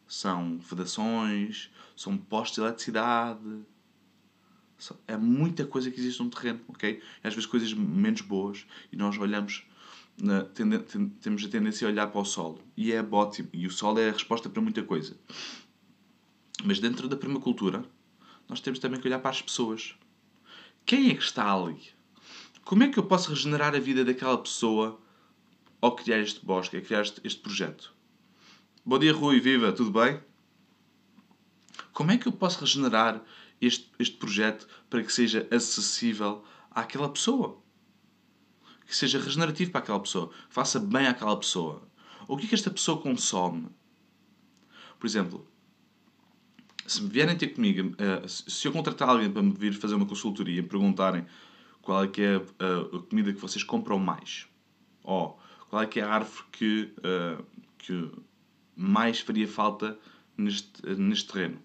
são 0.07 0.57
vedações, 0.57 1.69
são 1.95 2.17
postos 2.17 2.55
de 2.55 2.61
eletricidade. 2.61 3.61
É 5.07 5.15
muita 5.15 5.65
coisa 5.65 5.91
que 5.91 5.99
existe 5.99 6.23
no 6.23 6.29
terreno, 6.29 6.61
ok? 6.67 7.01
E 7.23 7.27
às 7.27 7.33
vezes 7.33 7.45
coisas 7.45 7.71
menos 7.73 8.21
boas 8.21 8.65
e 8.91 8.95
nós 8.95 9.17
olhamos, 9.19 9.67
temos 11.21 11.45
a 11.45 11.49
tendência 11.49 11.87
a 11.87 11.91
olhar 11.91 12.07
para 12.07 12.21
o 12.21 12.25
solo. 12.25 12.59
E 12.75 12.91
é 12.91 13.03
ótimo. 13.03 13.49
E 13.53 13.67
o 13.67 13.71
solo 13.71 13.99
é 13.99 14.09
a 14.09 14.13
resposta 14.13 14.49
para 14.49 14.61
muita 14.61 14.81
coisa. 14.81 15.15
Mas 16.63 16.79
dentro 16.79 17.07
da 17.07 17.15
permacultura, 17.15 17.85
nós 18.49 18.59
temos 18.59 18.79
também 18.79 18.99
que 18.99 19.07
olhar 19.07 19.19
para 19.19 19.29
as 19.29 19.41
pessoas. 19.41 19.95
Quem 20.83 21.11
é 21.11 21.15
que 21.15 21.21
está 21.21 21.53
ali? 21.53 21.93
Como 22.65 22.83
é 22.83 22.89
que 22.89 22.97
eu 22.97 23.03
posso 23.03 23.29
regenerar 23.29 23.75
a 23.75 23.79
vida 23.79 24.03
daquela 24.03 24.37
pessoa 24.37 24.99
ao 25.79 25.95
criar 25.95 26.19
este 26.19 26.43
bosque, 26.43 26.77
a 26.77 26.81
criar 26.81 27.01
este, 27.01 27.21
este 27.23 27.39
projeto? 27.41 27.93
Bom 28.83 28.97
dia, 28.97 29.13
Rui, 29.13 29.39
viva, 29.39 29.71
tudo 29.71 29.91
bem? 29.91 30.19
Como 31.93 32.11
é 32.11 32.17
que 32.17 32.27
eu 32.27 32.31
posso 32.31 32.59
regenerar 32.59 33.23
este, 33.61 33.91
este 33.99 34.17
projeto 34.17 34.67
para 34.89 35.03
que 35.03 35.13
seja 35.13 35.47
acessível 35.51 36.43
àquela 36.71 37.09
pessoa? 37.09 37.61
Que 38.87 38.95
seja 38.95 39.19
regenerativo 39.19 39.69
para 39.69 39.81
aquela 39.81 39.99
pessoa, 39.99 40.29
que 40.29 40.53
faça 40.53 40.79
bem 40.79 41.05
àquela 41.05 41.37
pessoa. 41.37 41.87
O 42.27 42.35
que 42.35 42.45
é 42.45 42.49
que 42.49 42.55
esta 42.55 42.71
pessoa 42.71 42.99
consome? 42.99 43.67
Por 44.97 45.05
exemplo, 45.05 45.47
se 46.89 47.07
vierem 47.07 47.37
ter 47.37 47.49
comigo, 47.49 47.95
eh, 47.97 48.27
se 48.27 48.67
eu 48.67 48.71
contratar 48.71 49.09
alguém 49.09 49.31
para 49.31 49.43
me 49.43 49.51
vir 49.51 49.73
fazer 49.73 49.93
uma 49.93 50.05
consultoria 50.05 50.59
e 50.59 50.63
perguntarem 50.63 51.25
qual 51.81 52.03
é 52.03 52.07
que 52.07 52.21
é 52.21 52.35
a, 52.35 52.97
a 52.97 53.01
comida 53.03 53.31
que 53.31 53.39
vocês 53.39 53.63
compram 53.63 53.99
mais? 53.99 54.47
Ou 55.03 55.39
qual 55.69 55.83
é 55.83 55.85
que 55.85 55.99
é 55.99 56.03
a 56.03 56.09
árvore 56.09 56.43
que, 56.51 56.93
uh, 56.97 57.45
que 57.77 58.11
mais 58.75 59.19
faria 59.19 59.47
falta 59.47 59.97
neste, 60.35 60.81
neste 60.97 61.31
terreno? 61.31 61.59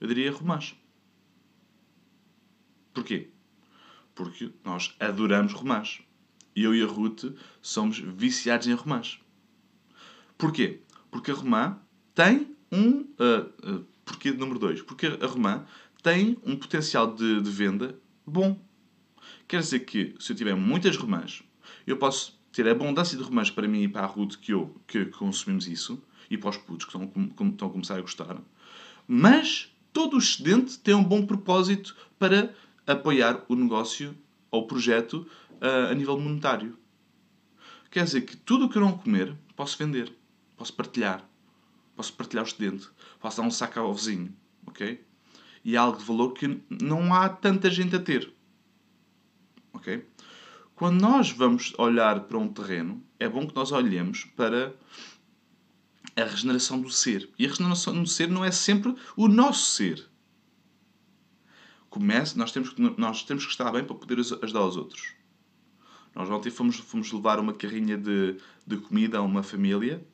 Eu 0.00 0.08
diria 0.08 0.32
romãs. 0.32 0.74
Porquê? 2.94 3.28
Porque 4.14 4.50
nós 4.64 4.94
adoramos 4.98 5.52
romãs. 5.52 6.00
Eu 6.56 6.74
e 6.74 6.82
a 6.82 6.86
Ruth 6.86 7.24
somos 7.60 7.98
viciados 7.98 8.66
em 8.66 8.72
romãs. 8.72 9.20
Porquê? 10.36 10.80
Porque 11.10 11.30
a 11.30 11.34
romã 11.34 11.78
tem 12.14 12.56
um... 12.72 13.00
Uh, 13.00 13.76
uh, 13.76 13.97
porquê 14.08 14.32
número 14.32 14.58
2? 14.58 14.82
Porque 14.82 15.06
a 15.06 15.26
romã 15.26 15.64
tem 16.02 16.38
um 16.44 16.56
potencial 16.56 17.14
de, 17.14 17.40
de 17.40 17.50
venda 17.50 17.98
bom. 18.26 18.58
Quer 19.46 19.60
dizer 19.60 19.80
que, 19.80 20.14
se 20.18 20.32
eu 20.32 20.36
tiver 20.36 20.54
muitas 20.54 20.96
romãs, 20.96 21.42
eu 21.86 21.96
posso 21.96 22.38
ter 22.52 22.66
abundância 22.68 23.16
de 23.16 23.22
romãs 23.22 23.50
para 23.50 23.68
mim 23.68 23.82
e 23.82 23.88
para 23.88 24.02
a 24.02 24.06
Ruth 24.06 24.36
que, 24.36 24.52
eu, 24.52 24.74
que 24.86 25.06
consumimos 25.06 25.66
isso, 25.66 26.02
e 26.30 26.36
para 26.36 26.50
os 26.50 26.56
putos 26.56 26.86
que 26.86 26.96
estão, 26.96 27.48
estão 27.48 27.68
a 27.68 27.70
começar 27.70 27.96
a 27.96 28.00
gostar, 28.00 28.36
mas 29.06 29.74
todo 29.92 30.14
o 30.14 30.18
excedente 30.18 30.78
tem 30.78 30.94
um 30.94 31.04
bom 31.04 31.24
propósito 31.24 31.96
para 32.18 32.54
apoiar 32.86 33.44
o 33.48 33.54
negócio 33.54 34.16
ou 34.50 34.62
o 34.62 34.66
projeto 34.66 35.26
uh, 35.52 35.90
a 35.90 35.94
nível 35.94 36.18
monetário. 36.18 36.78
Quer 37.90 38.04
dizer 38.04 38.22
que 38.22 38.36
tudo 38.36 38.66
o 38.66 38.68
que 38.68 38.76
eu 38.76 38.82
não 38.82 38.96
comer, 38.96 39.34
posso 39.56 39.78
vender, 39.78 40.12
posso 40.56 40.72
partilhar, 40.74 41.27
posso 41.98 42.12
partilhar 42.12 42.44
o 42.44 42.48
excedente, 42.48 42.88
posso 43.18 43.38
dar 43.38 43.42
um 43.42 43.50
saco 43.50 43.80
ao 43.80 43.92
vizinho, 43.92 44.32
ok? 44.64 45.04
E 45.64 45.74
é 45.74 45.76
algo 45.76 45.98
de 45.98 46.04
valor 46.04 46.32
que 46.32 46.62
não 46.70 47.12
há 47.12 47.28
tanta 47.28 47.68
gente 47.68 47.96
a 47.96 47.98
ter. 47.98 48.32
Ok? 49.72 50.08
Quando 50.76 51.00
nós 51.00 51.32
vamos 51.32 51.74
olhar 51.76 52.20
para 52.20 52.38
um 52.38 52.46
terreno, 52.46 53.04
é 53.18 53.28
bom 53.28 53.48
que 53.48 53.54
nós 53.56 53.72
olhemos 53.72 54.26
para 54.36 54.76
a 56.14 56.22
regeneração 56.22 56.80
do 56.80 56.88
ser. 56.88 57.28
E 57.36 57.44
a 57.44 57.48
regeneração 57.48 58.00
do 58.00 58.08
ser 58.08 58.28
não 58.28 58.44
é 58.44 58.52
sempre 58.52 58.94
o 59.16 59.26
nosso 59.26 59.72
ser. 59.72 60.08
Comece, 61.90 62.38
nós 62.38 62.52
temos, 62.52 62.68
que, 62.68 62.80
nós 62.96 63.24
temos 63.24 63.44
que 63.44 63.50
estar 63.50 63.72
bem 63.72 63.82
para 63.82 63.96
poder 63.96 64.20
ajudar 64.20 64.64
os 64.64 64.76
outros. 64.76 65.14
Nós 66.14 66.30
ontem 66.30 66.50
fomos, 66.50 66.76
fomos 66.76 67.10
levar 67.10 67.40
uma 67.40 67.52
carrinha 67.52 67.98
de, 67.98 68.36
de 68.64 68.76
comida 68.76 69.18
a 69.18 69.22
uma 69.22 69.42
família. 69.42 70.06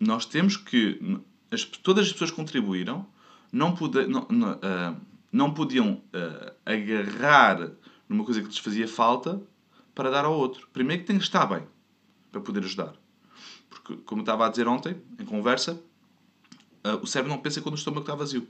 Nós 0.00 0.24
temos 0.24 0.56
que. 0.56 1.20
As, 1.50 1.64
todas 1.64 2.06
as 2.06 2.12
pessoas 2.12 2.30
que 2.30 2.36
contribuíram 2.36 3.06
não, 3.52 3.76
não, 4.08 4.26
não, 4.30 4.52
uh, 4.52 4.96
não 5.30 5.52
podiam 5.52 5.94
uh, 5.94 6.54
agarrar 6.64 7.70
numa 8.08 8.24
coisa 8.24 8.40
que 8.40 8.48
lhes 8.48 8.58
fazia 8.58 8.88
falta 8.88 9.42
para 9.94 10.10
dar 10.10 10.24
ao 10.24 10.32
outro. 10.32 10.68
Primeiro 10.72 11.02
que 11.02 11.08
tem 11.08 11.18
que 11.18 11.24
estar 11.24 11.44
bem 11.44 11.64
para 12.32 12.40
poder 12.40 12.64
ajudar. 12.64 12.94
Porque, 13.68 13.96
como 14.06 14.22
estava 14.22 14.46
a 14.46 14.48
dizer 14.48 14.66
ontem, 14.66 14.96
em 15.18 15.24
conversa, 15.24 15.74
uh, 16.84 16.96
o 17.02 17.06
cérebro 17.06 17.34
não 17.34 17.42
pensa 17.42 17.60
quando 17.60 17.74
o 17.74 17.78
estômago 17.78 18.02
está 18.02 18.14
vazio. 18.14 18.48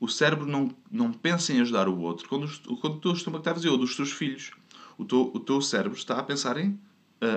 O 0.00 0.08
cérebro 0.08 0.46
não, 0.46 0.74
não 0.90 1.12
pensa 1.12 1.52
em 1.52 1.60
ajudar 1.60 1.88
o 1.88 1.98
outro 2.00 2.28
quando, 2.28 2.48
quando 2.80 2.96
o 2.96 3.00
teu 3.00 3.12
estômago 3.12 3.42
está 3.42 3.52
vazio, 3.52 3.72
ou 3.72 3.78
dos 3.78 3.94
teus 3.94 4.12
filhos. 4.12 4.52
O 4.96 5.04
teu, 5.04 5.30
o 5.34 5.40
teu 5.40 5.60
cérebro 5.60 5.96
está 5.98 6.18
a 6.18 6.22
pensar 6.22 6.56
em 6.56 6.80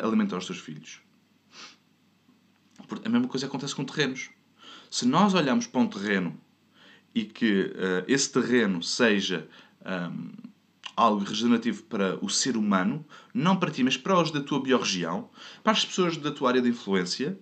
alimentar 0.04 0.38
os 0.38 0.46
teus 0.46 0.60
filhos. 0.60 1.02
A 3.04 3.10
mesma 3.10 3.28
coisa 3.28 3.46
acontece 3.46 3.76
com 3.76 3.84
terrenos. 3.84 4.30
Se 4.90 5.06
nós 5.06 5.34
olhamos 5.34 5.68
para 5.68 5.82
um 5.82 5.88
terreno 5.88 6.40
e 7.14 7.24
que 7.24 7.64
uh, 7.64 8.04
esse 8.08 8.32
terreno 8.32 8.82
seja 8.84 9.48
um, 9.86 10.32
algo 10.96 11.24
regenerativo 11.24 11.84
para 11.84 12.18
o 12.24 12.30
ser 12.30 12.58
humano, 12.58 13.06
não 13.34 13.58
para 13.58 13.72
ti, 13.72 13.84
mas 13.84 13.98
para 13.98 14.20
os 14.20 14.32
da 14.32 14.42
tua 14.42 14.62
biorregião, 14.62 15.30
para 15.64 15.72
as 15.72 15.86
pessoas 15.86 16.18
da 16.18 16.32
tua 16.32 16.50
área 16.50 16.62
de 16.62 16.70
influência, 16.70 17.40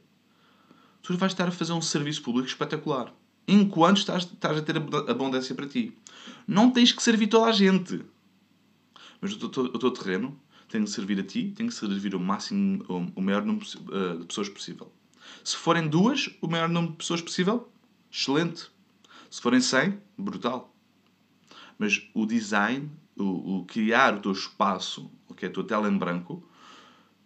tu 1.01 1.15
vais 1.17 1.31
estar 1.31 1.47
a 1.47 1.51
fazer 1.51 1.73
um 1.73 1.81
serviço 1.81 2.21
público 2.21 2.47
espetacular. 2.47 3.13
Enquanto 3.47 3.97
estás, 3.97 4.23
estás 4.23 4.57
a 4.57 4.61
ter 4.61 4.77
abundância 4.77 5.55
para 5.55 5.67
ti. 5.67 5.97
Não 6.47 6.69
tens 6.69 6.91
que 6.91 7.01
servir 7.01 7.27
toda 7.27 7.47
a 7.47 7.51
gente. 7.51 8.03
Mas 9.19 9.33
o 9.33 9.49
teu, 9.49 9.63
o 9.63 9.79
teu 9.79 9.91
terreno 9.91 10.39
tem 10.69 10.83
que 10.83 10.89
servir 10.89 11.19
a 11.19 11.23
ti, 11.23 11.51
tem 11.55 11.67
que 11.67 11.73
servir 11.73 12.13
o 12.13 12.19
máximo, 12.19 12.85
o 13.15 13.21
maior 13.21 13.43
número 13.43 13.65
eh, 13.65 14.17
de 14.17 14.25
pessoas 14.25 14.49
possível. 14.49 14.91
Se 15.43 15.55
forem 15.55 15.87
duas, 15.87 16.29
o 16.41 16.47
maior 16.47 16.69
número 16.69 16.91
de 16.91 16.97
pessoas 16.97 17.21
possível, 17.21 17.69
excelente. 18.11 18.69
Se 19.29 19.41
forem 19.41 19.61
100, 19.61 19.99
brutal. 20.17 20.73
Mas 21.77 22.09
o 22.13 22.25
design, 22.25 22.89
o, 23.15 23.59
o 23.59 23.65
criar 23.65 24.15
o 24.15 24.21
teu 24.21 24.31
espaço, 24.31 25.11
o 25.27 25.33
que 25.33 25.45
é 25.45 25.49
a 25.49 25.51
tua 25.51 25.63
tela 25.63 25.87
em 25.87 25.97
branco, 25.97 26.43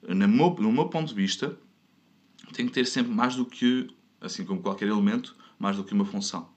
no 0.07 0.27
meu, 0.27 0.49
no 0.59 0.71
meu 0.71 0.89
ponto 0.89 1.09
de 1.09 1.15
vista, 1.15 1.57
tem 2.53 2.65
que 2.65 2.73
ter 2.73 2.85
sempre 2.85 3.11
mais 3.11 3.35
do 3.35 3.45
que, 3.45 3.87
assim 4.19 4.45
como 4.45 4.61
qualquer 4.61 4.87
elemento, 4.87 5.35
mais 5.57 5.77
do 5.77 5.83
que 5.83 5.93
uma 5.93 6.05
função. 6.05 6.49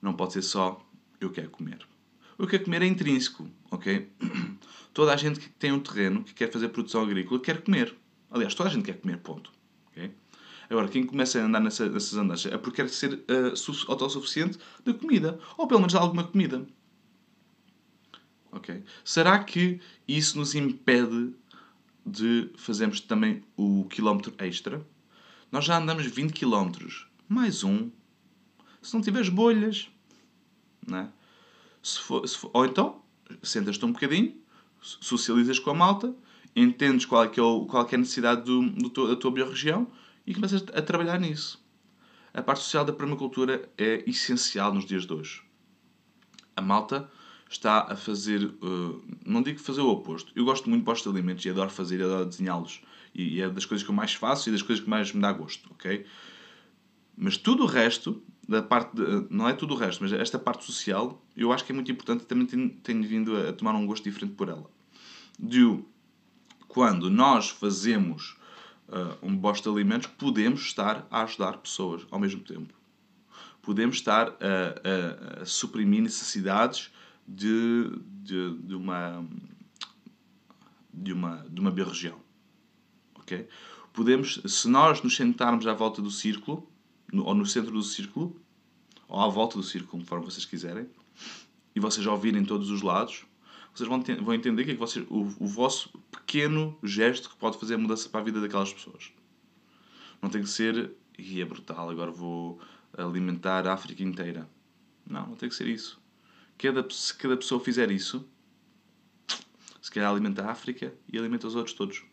Não 0.00 0.12
pode 0.12 0.34
ser 0.34 0.42
só 0.42 0.80
eu 1.20 1.30
quero 1.30 1.50
comer. 1.50 1.78
O 2.36 2.46
que 2.46 2.56
é 2.56 2.58
comer 2.58 2.82
é 2.82 2.86
intrínseco, 2.86 3.48
ok? 3.70 4.08
Toda 4.94 5.12
a 5.12 5.16
gente 5.16 5.40
que 5.40 5.48
tem 5.48 5.72
um 5.72 5.80
terreno, 5.80 6.22
que 6.22 6.34
quer 6.34 6.52
fazer 6.52 6.68
produção 6.68 7.02
agrícola, 7.02 7.40
quer 7.40 7.62
comer. 7.62 7.96
Aliás, 8.30 8.54
toda 8.54 8.68
a 8.68 8.72
gente 8.72 8.84
quer 8.84 9.00
comer, 9.00 9.18
ponto. 9.18 9.50
Agora, 10.70 10.88
quem 10.88 11.04
começa 11.04 11.40
a 11.40 11.44
andar 11.44 11.60
nessa, 11.60 11.88
nessas 11.88 12.14
andanças 12.14 12.52
é 12.52 12.58
porque 12.58 12.82
quer 12.82 12.88
ser 12.90 13.14
uh, 13.14 13.90
autossuficiente 13.90 14.58
de 14.84 14.92
comida. 14.92 15.38
Ou 15.56 15.66
pelo 15.66 15.80
menos 15.80 15.92
de 15.92 15.98
alguma 15.98 16.24
comida. 16.24 16.66
Ok? 18.52 18.82
Será 19.04 19.42
que 19.42 19.80
isso 20.06 20.38
nos 20.38 20.54
impede 20.54 21.34
de 22.04 22.50
fazermos 22.56 23.00
também 23.00 23.42
o 23.56 23.86
quilómetro 23.88 24.34
extra? 24.38 24.86
Nós 25.50 25.64
já 25.64 25.78
andamos 25.78 26.04
20 26.06 26.32
quilómetros. 26.32 27.06
Mais 27.28 27.64
um. 27.64 27.90
Se 28.82 28.92
não 28.94 29.00
tiveres 29.00 29.28
bolhas. 29.28 29.88
Não 30.86 30.98
é? 30.98 31.08
se 31.82 32.00
for, 32.00 32.28
se 32.28 32.36
for, 32.36 32.50
ou 32.52 32.66
então, 32.66 33.02
sentas-te 33.42 33.84
um 33.84 33.92
bocadinho, 33.92 34.34
socializas 34.80 35.58
com 35.58 35.70
a 35.70 35.74
malta, 35.74 36.14
entendes 36.62 37.06
qual 37.06 37.24
é, 37.24 37.28
que 37.28 37.38
é, 37.38 37.42
o, 37.42 37.66
qual 37.66 37.86
é, 37.86 37.88
é 37.90 37.94
a 37.94 37.98
necessidade 37.98 38.42
do, 38.42 38.68
do, 38.70 39.08
da 39.08 39.16
tua 39.16 39.30
biorregião 39.30 39.86
e 40.26 40.34
começas 40.34 40.64
a 40.74 40.82
trabalhar 40.82 41.18
nisso. 41.18 41.62
A 42.32 42.42
parte 42.42 42.62
social 42.62 42.84
da 42.84 42.92
permacultura 42.92 43.68
é 43.76 44.04
essencial 44.08 44.72
nos 44.72 44.84
dias 44.84 45.06
de 45.06 45.12
hoje. 45.12 45.42
A 46.56 46.60
malta 46.60 47.10
está 47.50 47.90
a 47.90 47.96
fazer, 47.96 48.44
uh, 48.44 49.02
não 49.24 49.42
digo 49.42 49.58
fazer 49.58 49.80
o 49.80 49.88
oposto. 49.88 50.32
Eu 50.36 50.44
gosto 50.44 50.68
muito 50.68 50.84
de 50.84 51.08
alimentos 51.08 51.44
e 51.44 51.50
adoro 51.50 51.70
fazer, 51.70 52.02
adoro 52.02 52.26
desenhá-los. 52.26 52.82
E 53.14 53.40
é 53.40 53.48
das 53.48 53.64
coisas 53.64 53.84
que 53.84 53.90
eu 53.90 53.94
mais 53.94 54.14
faço 54.14 54.48
e 54.48 54.52
das 54.52 54.62
coisas 54.62 54.84
que 54.84 54.90
mais 54.90 55.12
me 55.12 55.20
dá 55.20 55.32
gosto, 55.32 55.68
ok? 55.72 56.04
Mas 57.16 57.36
tudo 57.36 57.64
o 57.64 57.66
resto, 57.66 58.22
da 58.46 58.62
parte 58.62 58.94
de, 58.94 59.26
não 59.30 59.48
é 59.48 59.52
tudo 59.52 59.74
o 59.74 59.76
resto, 59.76 60.02
mas 60.02 60.12
esta 60.12 60.38
parte 60.38 60.64
social, 60.64 61.24
eu 61.36 61.52
acho 61.52 61.64
que 61.64 61.72
é 61.72 61.74
muito 61.74 61.90
importante 61.90 62.22
e 62.22 62.26
também 62.26 62.46
tenho, 62.46 62.70
tenho 62.70 63.02
vindo 63.02 63.36
a, 63.36 63.52
tomar 63.52 63.74
um 63.74 63.86
gosto 63.86 64.04
diferente 64.04 64.34
por 64.34 64.48
ela. 64.48 64.70
De 65.38 65.82
quando 66.68 67.10
nós 67.10 67.48
fazemos 67.48 68.36
uh, 68.88 69.26
um 69.26 69.34
bosta 69.34 69.70
de 69.70 69.74
alimentos, 69.74 70.06
podemos 70.06 70.60
estar 70.60 71.06
a 71.10 71.22
ajudar 71.22 71.56
pessoas 71.56 72.06
ao 72.10 72.20
mesmo 72.20 72.42
tempo. 72.42 72.74
Podemos 73.62 73.96
estar 73.96 74.28
a, 74.28 75.40
a, 75.40 75.42
a 75.42 75.46
suprimir 75.46 76.02
necessidades 76.02 76.90
de, 77.26 77.90
de, 78.22 78.56
de, 78.58 78.74
uma 78.74 79.26
de 80.92 81.12
uma 81.12 81.46
de 81.48 81.60
uma 81.60 81.70
região, 81.70 82.18
ok? 83.14 83.48
Podemos, 83.92 84.40
se 84.46 84.68
nós 84.68 85.02
nos 85.02 85.16
sentarmos 85.16 85.66
à 85.66 85.74
volta 85.74 86.00
do 86.00 86.10
círculo 86.10 86.70
no, 87.12 87.24
ou 87.24 87.34
no 87.34 87.44
centro 87.44 87.72
do 87.72 87.82
círculo, 87.82 88.40
ou 89.08 89.20
à 89.20 89.28
volta 89.28 89.56
do 89.56 89.62
círculo, 89.62 90.00
conforme 90.02 90.24
vocês 90.24 90.44
quiserem, 90.44 90.88
e 91.74 91.80
vocês 91.80 92.06
ouvirem 92.06 92.44
todos 92.44 92.70
os 92.70 92.82
lados, 92.82 93.24
vocês 93.74 93.88
vão, 93.88 94.02
vão 94.24 94.34
entender 94.34 94.64
que 94.64 94.70
é 94.70 94.74
que 94.74 94.80
vocês, 94.80 95.06
o, 95.08 95.20
o 95.38 95.46
vosso 95.46 95.90
pequeno 96.10 96.76
gesto 96.82 97.30
que 97.30 97.36
pode 97.36 97.58
fazer 97.58 97.74
a 97.74 97.78
mudança 97.78 98.08
para 98.08 98.20
a 98.20 98.24
vida 98.24 98.40
daquelas 98.40 98.72
pessoas. 98.72 99.12
Não 100.20 100.28
tem 100.30 100.42
que 100.42 100.48
ser, 100.48 100.92
e 101.18 101.40
é 101.40 101.44
brutal, 101.44 101.88
agora 101.90 102.10
vou 102.10 102.60
alimentar 102.96 103.66
a 103.66 103.72
África 103.72 104.02
inteira. 104.02 104.48
Não, 105.06 105.28
não 105.28 105.36
tem 105.36 105.48
que 105.48 105.54
ser 105.54 105.68
isso. 105.68 106.00
Cada, 106.56 106.88
se 106.90 107.14
cada 107.14 107.36
pessoa 107.36 107.60
fizer 107.60 107.90
isso, 107.90 108.28
se 109.80 109.90
calhar 109.90 110.10
alimenta 110.10 110.44
a 110.44 110.50
África 110.50 110.92
e 111.10 111.18
alimenta 111.18 111.46
os 111.46 111.54
outros 111.54 111.74
todos. 111.74 112.04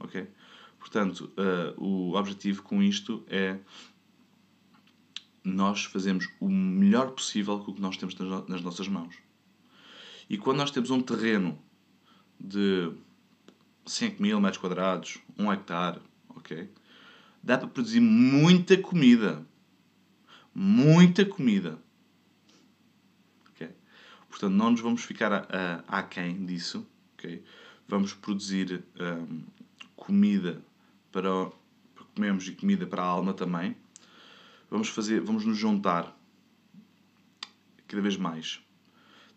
Ok? 0.00 0.28
Portanto, 0.78 1.32
uh, 1.38 1.82
o 1.82 2.14
objetivo 2.14 2.62
com 2.62 2.82
isto 2.82 3.24
é 3.28 3.58
nós 5.42 5.84
fazemos 5.84 6.28
o 6.40 6.48
melhor 6.48 7.10
possível 7.12 7.58
com 7.60 7.70
o 7.70 7.74
que 7.74 7.80
nós 7.80 7.96
temos 7.96 8.14
nas 8.48 8.62
nossas 8.62 8.88
mãos. 8.88 9.14
E 10.28 10.38
quando 10.38 10.58
nós 10.58 10.70
temos 10.70 10.90
um 10.90 11.00
terreno 11.00 11.58
de 12.38 12.92
5 13.86 14.22
mil 14.22 14.40
metros 14.40 14.60
quadrados, 14.60 15.18
1 15.38 15.52
hectare, 15.52 16.00
ok? 16.28 16.70
Dá 17.42 17.58
para 17.58 17.68
produzir 17.68 18.00
muita 18.00 18.76
comida. 18.78 19.46
Muita 20.54 21.24
comida. 21.24 21.78
Ok? 23.50 23.68
Portanto, 24.28 24.52
não 24.52 24.70
nos 24.70 24.80
vamos 24.80 25.02
ficar 25.02 25.46
aquém 25.88 26.44
disso, 26.46 26.86
ok? 27.14 27.42
Vamos 27.86 28.14
produzir 28.14 28.82
um, 28.98 29.42
comida 29.94 30.62
para, 31.12 31.46
para 31.94 32.04
comermos 32.14 32.48
e 32.48 32.52
comida 32.52 32.86
para 32.86 33.02
a 33.02 33.06
alma 33.06 33.34
também 33.34 33.76
vamos 34.74 34.88
fazer, 34.88 35.20
vamos 35.20 35.44
nos 35.44 35.56
juntar 35.56 36.16
cada 37.86 38.02
vez 38.02 38.16
mais. 38.16 38.60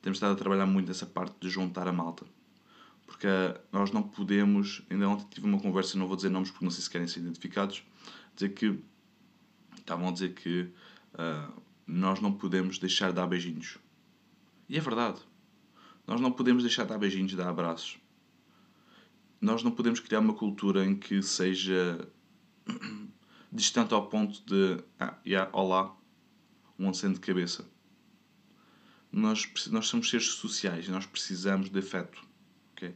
Temos 0.08 0.20
estado 0.20 0.32
a 0.32 0.36
trabalhar 0.38 0.66
muito 0.66 0.88
nessa 0.88 1.06
parte 1.06 1.36
de 1.38 1.50
juntar 1.50 1.86
a 1.86 1.92
malta. 1.92 2.26
Porque 3.06 3.28
nós 3.74 3.92
não 3.92 4.02
podemos, 4.02 4.82
ainda 4.90 5.10
ontem 5.10 5.28
tive 5.30 5.46
uma 5.46 5.60
conversa, 5.60 5.98
não 5.98 6.08
vou 6.08 6.16
dizer 6.16 6.30
nomes 6.30 6.50
porque 6.50 6.64
não 6.64 6.72
sei 6.72 6.82
se 6.82 6.90
querem 6.90 7.10
ser 7.10 7.20
identificados, 7.20 7.84
dizer 8.34 8.54
que 8.54 8.80
estavam 9.78 10.08
a 10.08 10.12
dizer 10.14 10.34
que 10.34 10.62
uh, 11.14 11.62
nós 11.86 12.22
não 12.22 12.32
podemos 12.32 12.80
deixar 12.80 13.10
de 13.10 13.16
dar 13.16 13.28
beijinhos. 13.28 13.80
E 14.70 14.78
é 14.78 14.80
verdade. 14.80 15.20
Nós 16.08 16.22
não 16.22 16.32
podemos 16.32 16.64
deixar 16.64 16.84
de 16.84 16.90
dar 16.90 16.98
beijinhos, 16.98 17.36
dar 17.36 17.50
abraços. 17.50 17.98
Nós 19.42 19.62
não 19.62 19.72
podemos 19.72 20.00
criar 20.00 20.22
uma 20.22 20.34
cultura 20.34 20.86
em 20.86 20.96
que 20.96 21.22
seja 21.22 22.08
distante 23.52 23.94
ao 23.94 24.08
ponto 24.08 24.42
de 24.46 24.82
ah, 25.02 25.18
yeah, 25.26 25.52
olá, 25.52 25.94
um 26.80 26.88
aceno 26.88 27.16
de 27.16 27.20
cabeça. 27.20 27.70
Nós, 29.12 29.50
nós 29.68 29.88
somos 29.88 30.10
seres 30.10 30.28
sociais 30.28 30.88
nós 30.90 31.06
precisamos 31.06 31.70
de 31.70 31.80
afeto. 31.80 32.22
Okay? 32.74 32.94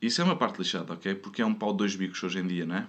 Isso 0.00 0.20
é 0.20 0.24
uma 0.24 0.36
parte 0.36 0.58
lixada, 0.58 0.92
ok? 0.94 1.14
Porque 1.14 1.42
é 1.42 1.46
um 1.46 1.54
pau 1.54 1.70
de 1.72 1.78
dois 1.78 1.94
bicos 1.94 2.22
hoje 2.22 2.40
em 2.40 2.46
dia, 2.46 2.66
não 2.66 2.76
é? 2.76 2.88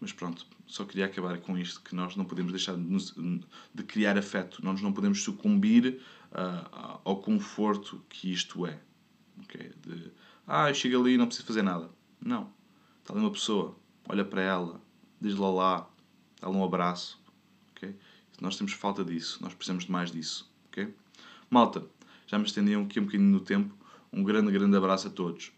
Mas 0.00 0.12
pronto, 0.12 0.46
só 0.66 0.84
queria 0.84 1.06
acabar 1.06 1.38
com 1.38 1.58
isto, 1.58 1.80
que 1.82 1.94
nós 1.94 2.14
não 2.14 2.24
podemos 2.24 2.52
deixar 2.52 2.76
de, 2.76 3.40
de 3.74 3.82
criar 3.84 4.16
afeto, 4.16 4.64
nós 4.64 4.80
não 4.80 4.92
podemos 4.92 5.22
sucumbir 5.22 6.00
uh, 6.30 7.00
ao 7.04 7.20
conforto 7.20 8.04
que 8.08 8.30
isto 8.32 8.66
é. 8.66 8.78
Okay? 9.42 9.72
De, 9.80 10.12
ah, 10.46 10.68
eu 10.68 10.74
chego 10.74 11.00
ali 11.00 11.14
e 11.14 11.16
não 11.16 11.26
preciso 11.26 11.46
fazer 11.46 11.62
nada. 11.62 11.90
Não. 12.20 12.52
Está 13.00 13.14
ali 13.14 13.20
uma 13.20 13.32
pessoa, 13.32 13.76
olha 14.08 14.24
para 14.24 14.42
ela, 14.42 14.80
diz-lhe 15.20 15.40
lá, 15.40 15.88
dá-lhe 16.40 16.56
um 16.56 16.64
abraço. 16.64 17.23
Nós 18.40 18.56
temos 18.56 18.72
falta 18.72 19.04
disso, 19.04 19.38
nós 19.42 19.54
precisamos 19.54 19.84
de 19.84 19.92
mais 19.92 20.10
disso. 20.10 20.50
Okay? 20.68 20.92
Malta, 21.48 21.86
já 22.26 22.38
me 22.38 22.44
estendi 22.44 22.74
aqui 22.74 22.98
um 22.98 23.04
bocadinho 23.04 23.30
no 23.30 23.40
tempo. 23.40 23.74
Um 24.12 24.22
grande, 24.22 24.50
grande 24.50 24.76
abraço 24.76 25.08
a 25.08 25.10
todos. 25.10 25.52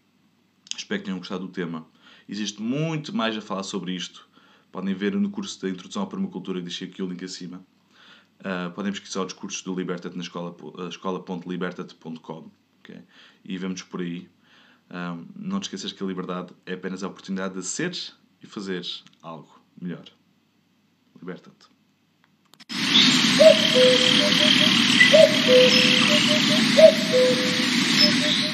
Espero 0.75 0.99
que 0.99 1.05
tenham 1.05 1.19
gostado 1.19 1.45
do 1.45 1.51
tema. 1.51 1.87
Existe 2.27 2.61
muito 2.61 3.15
mais 3.15 3.35
a 3.37 3.41
falar 3.41 3.63
sobre 3.63 3.93
isto. 3.93 4.27
Podem 4.71 4.93
ver 4.93 5.15
no 5.15 5.29
curso 5.29 5.61
da 5.61 5.69
Introdução 5.69 6.03
à 6.03 6.07
Permacultura, 6.07 6.61
deixei 6.61 6.87
aqui 6.87 7.01
o 7.01 7.07
link 7.07 7.23
acima. 7.23 7.65
Uh, 8.39 8.71
podem 8.73 8.91
pesquisar 8.91 9.25
os 9.25 9.33
cursos 9.33 9.63
do 9.63 9.73
Libertat 9.73 10.15
na 10.15 10.21
escola, 10.21 10.55
escola.libertat.com 10.89 12.51
okay? 12.79 13.01
e 13.43 13.57
vemos 13.57 13.81
por 13.81 14.01
aí. 14.01 14.29
Um, 14.89 15.25
não 15.35 15.59
te 15.59 15.63
esqueças 15.63 15.91
que 15.91 16.03
a 16.03 16.07
liberdade 16.07 16.53
é 16.65 16.73
apenas 16.73 17.03
a 17.03 17.07
oportunidade 17.07 17.55
de 17.55 17.63
seres 17.63 18.15
e 18.41 18.47
fazeres 18.47 19.03
algo 19.21 19.59
melhor. 19.81 20.05
Liberta-te. 21.19 21.76
Thank 23.37 23.75
you. 28.41 28.46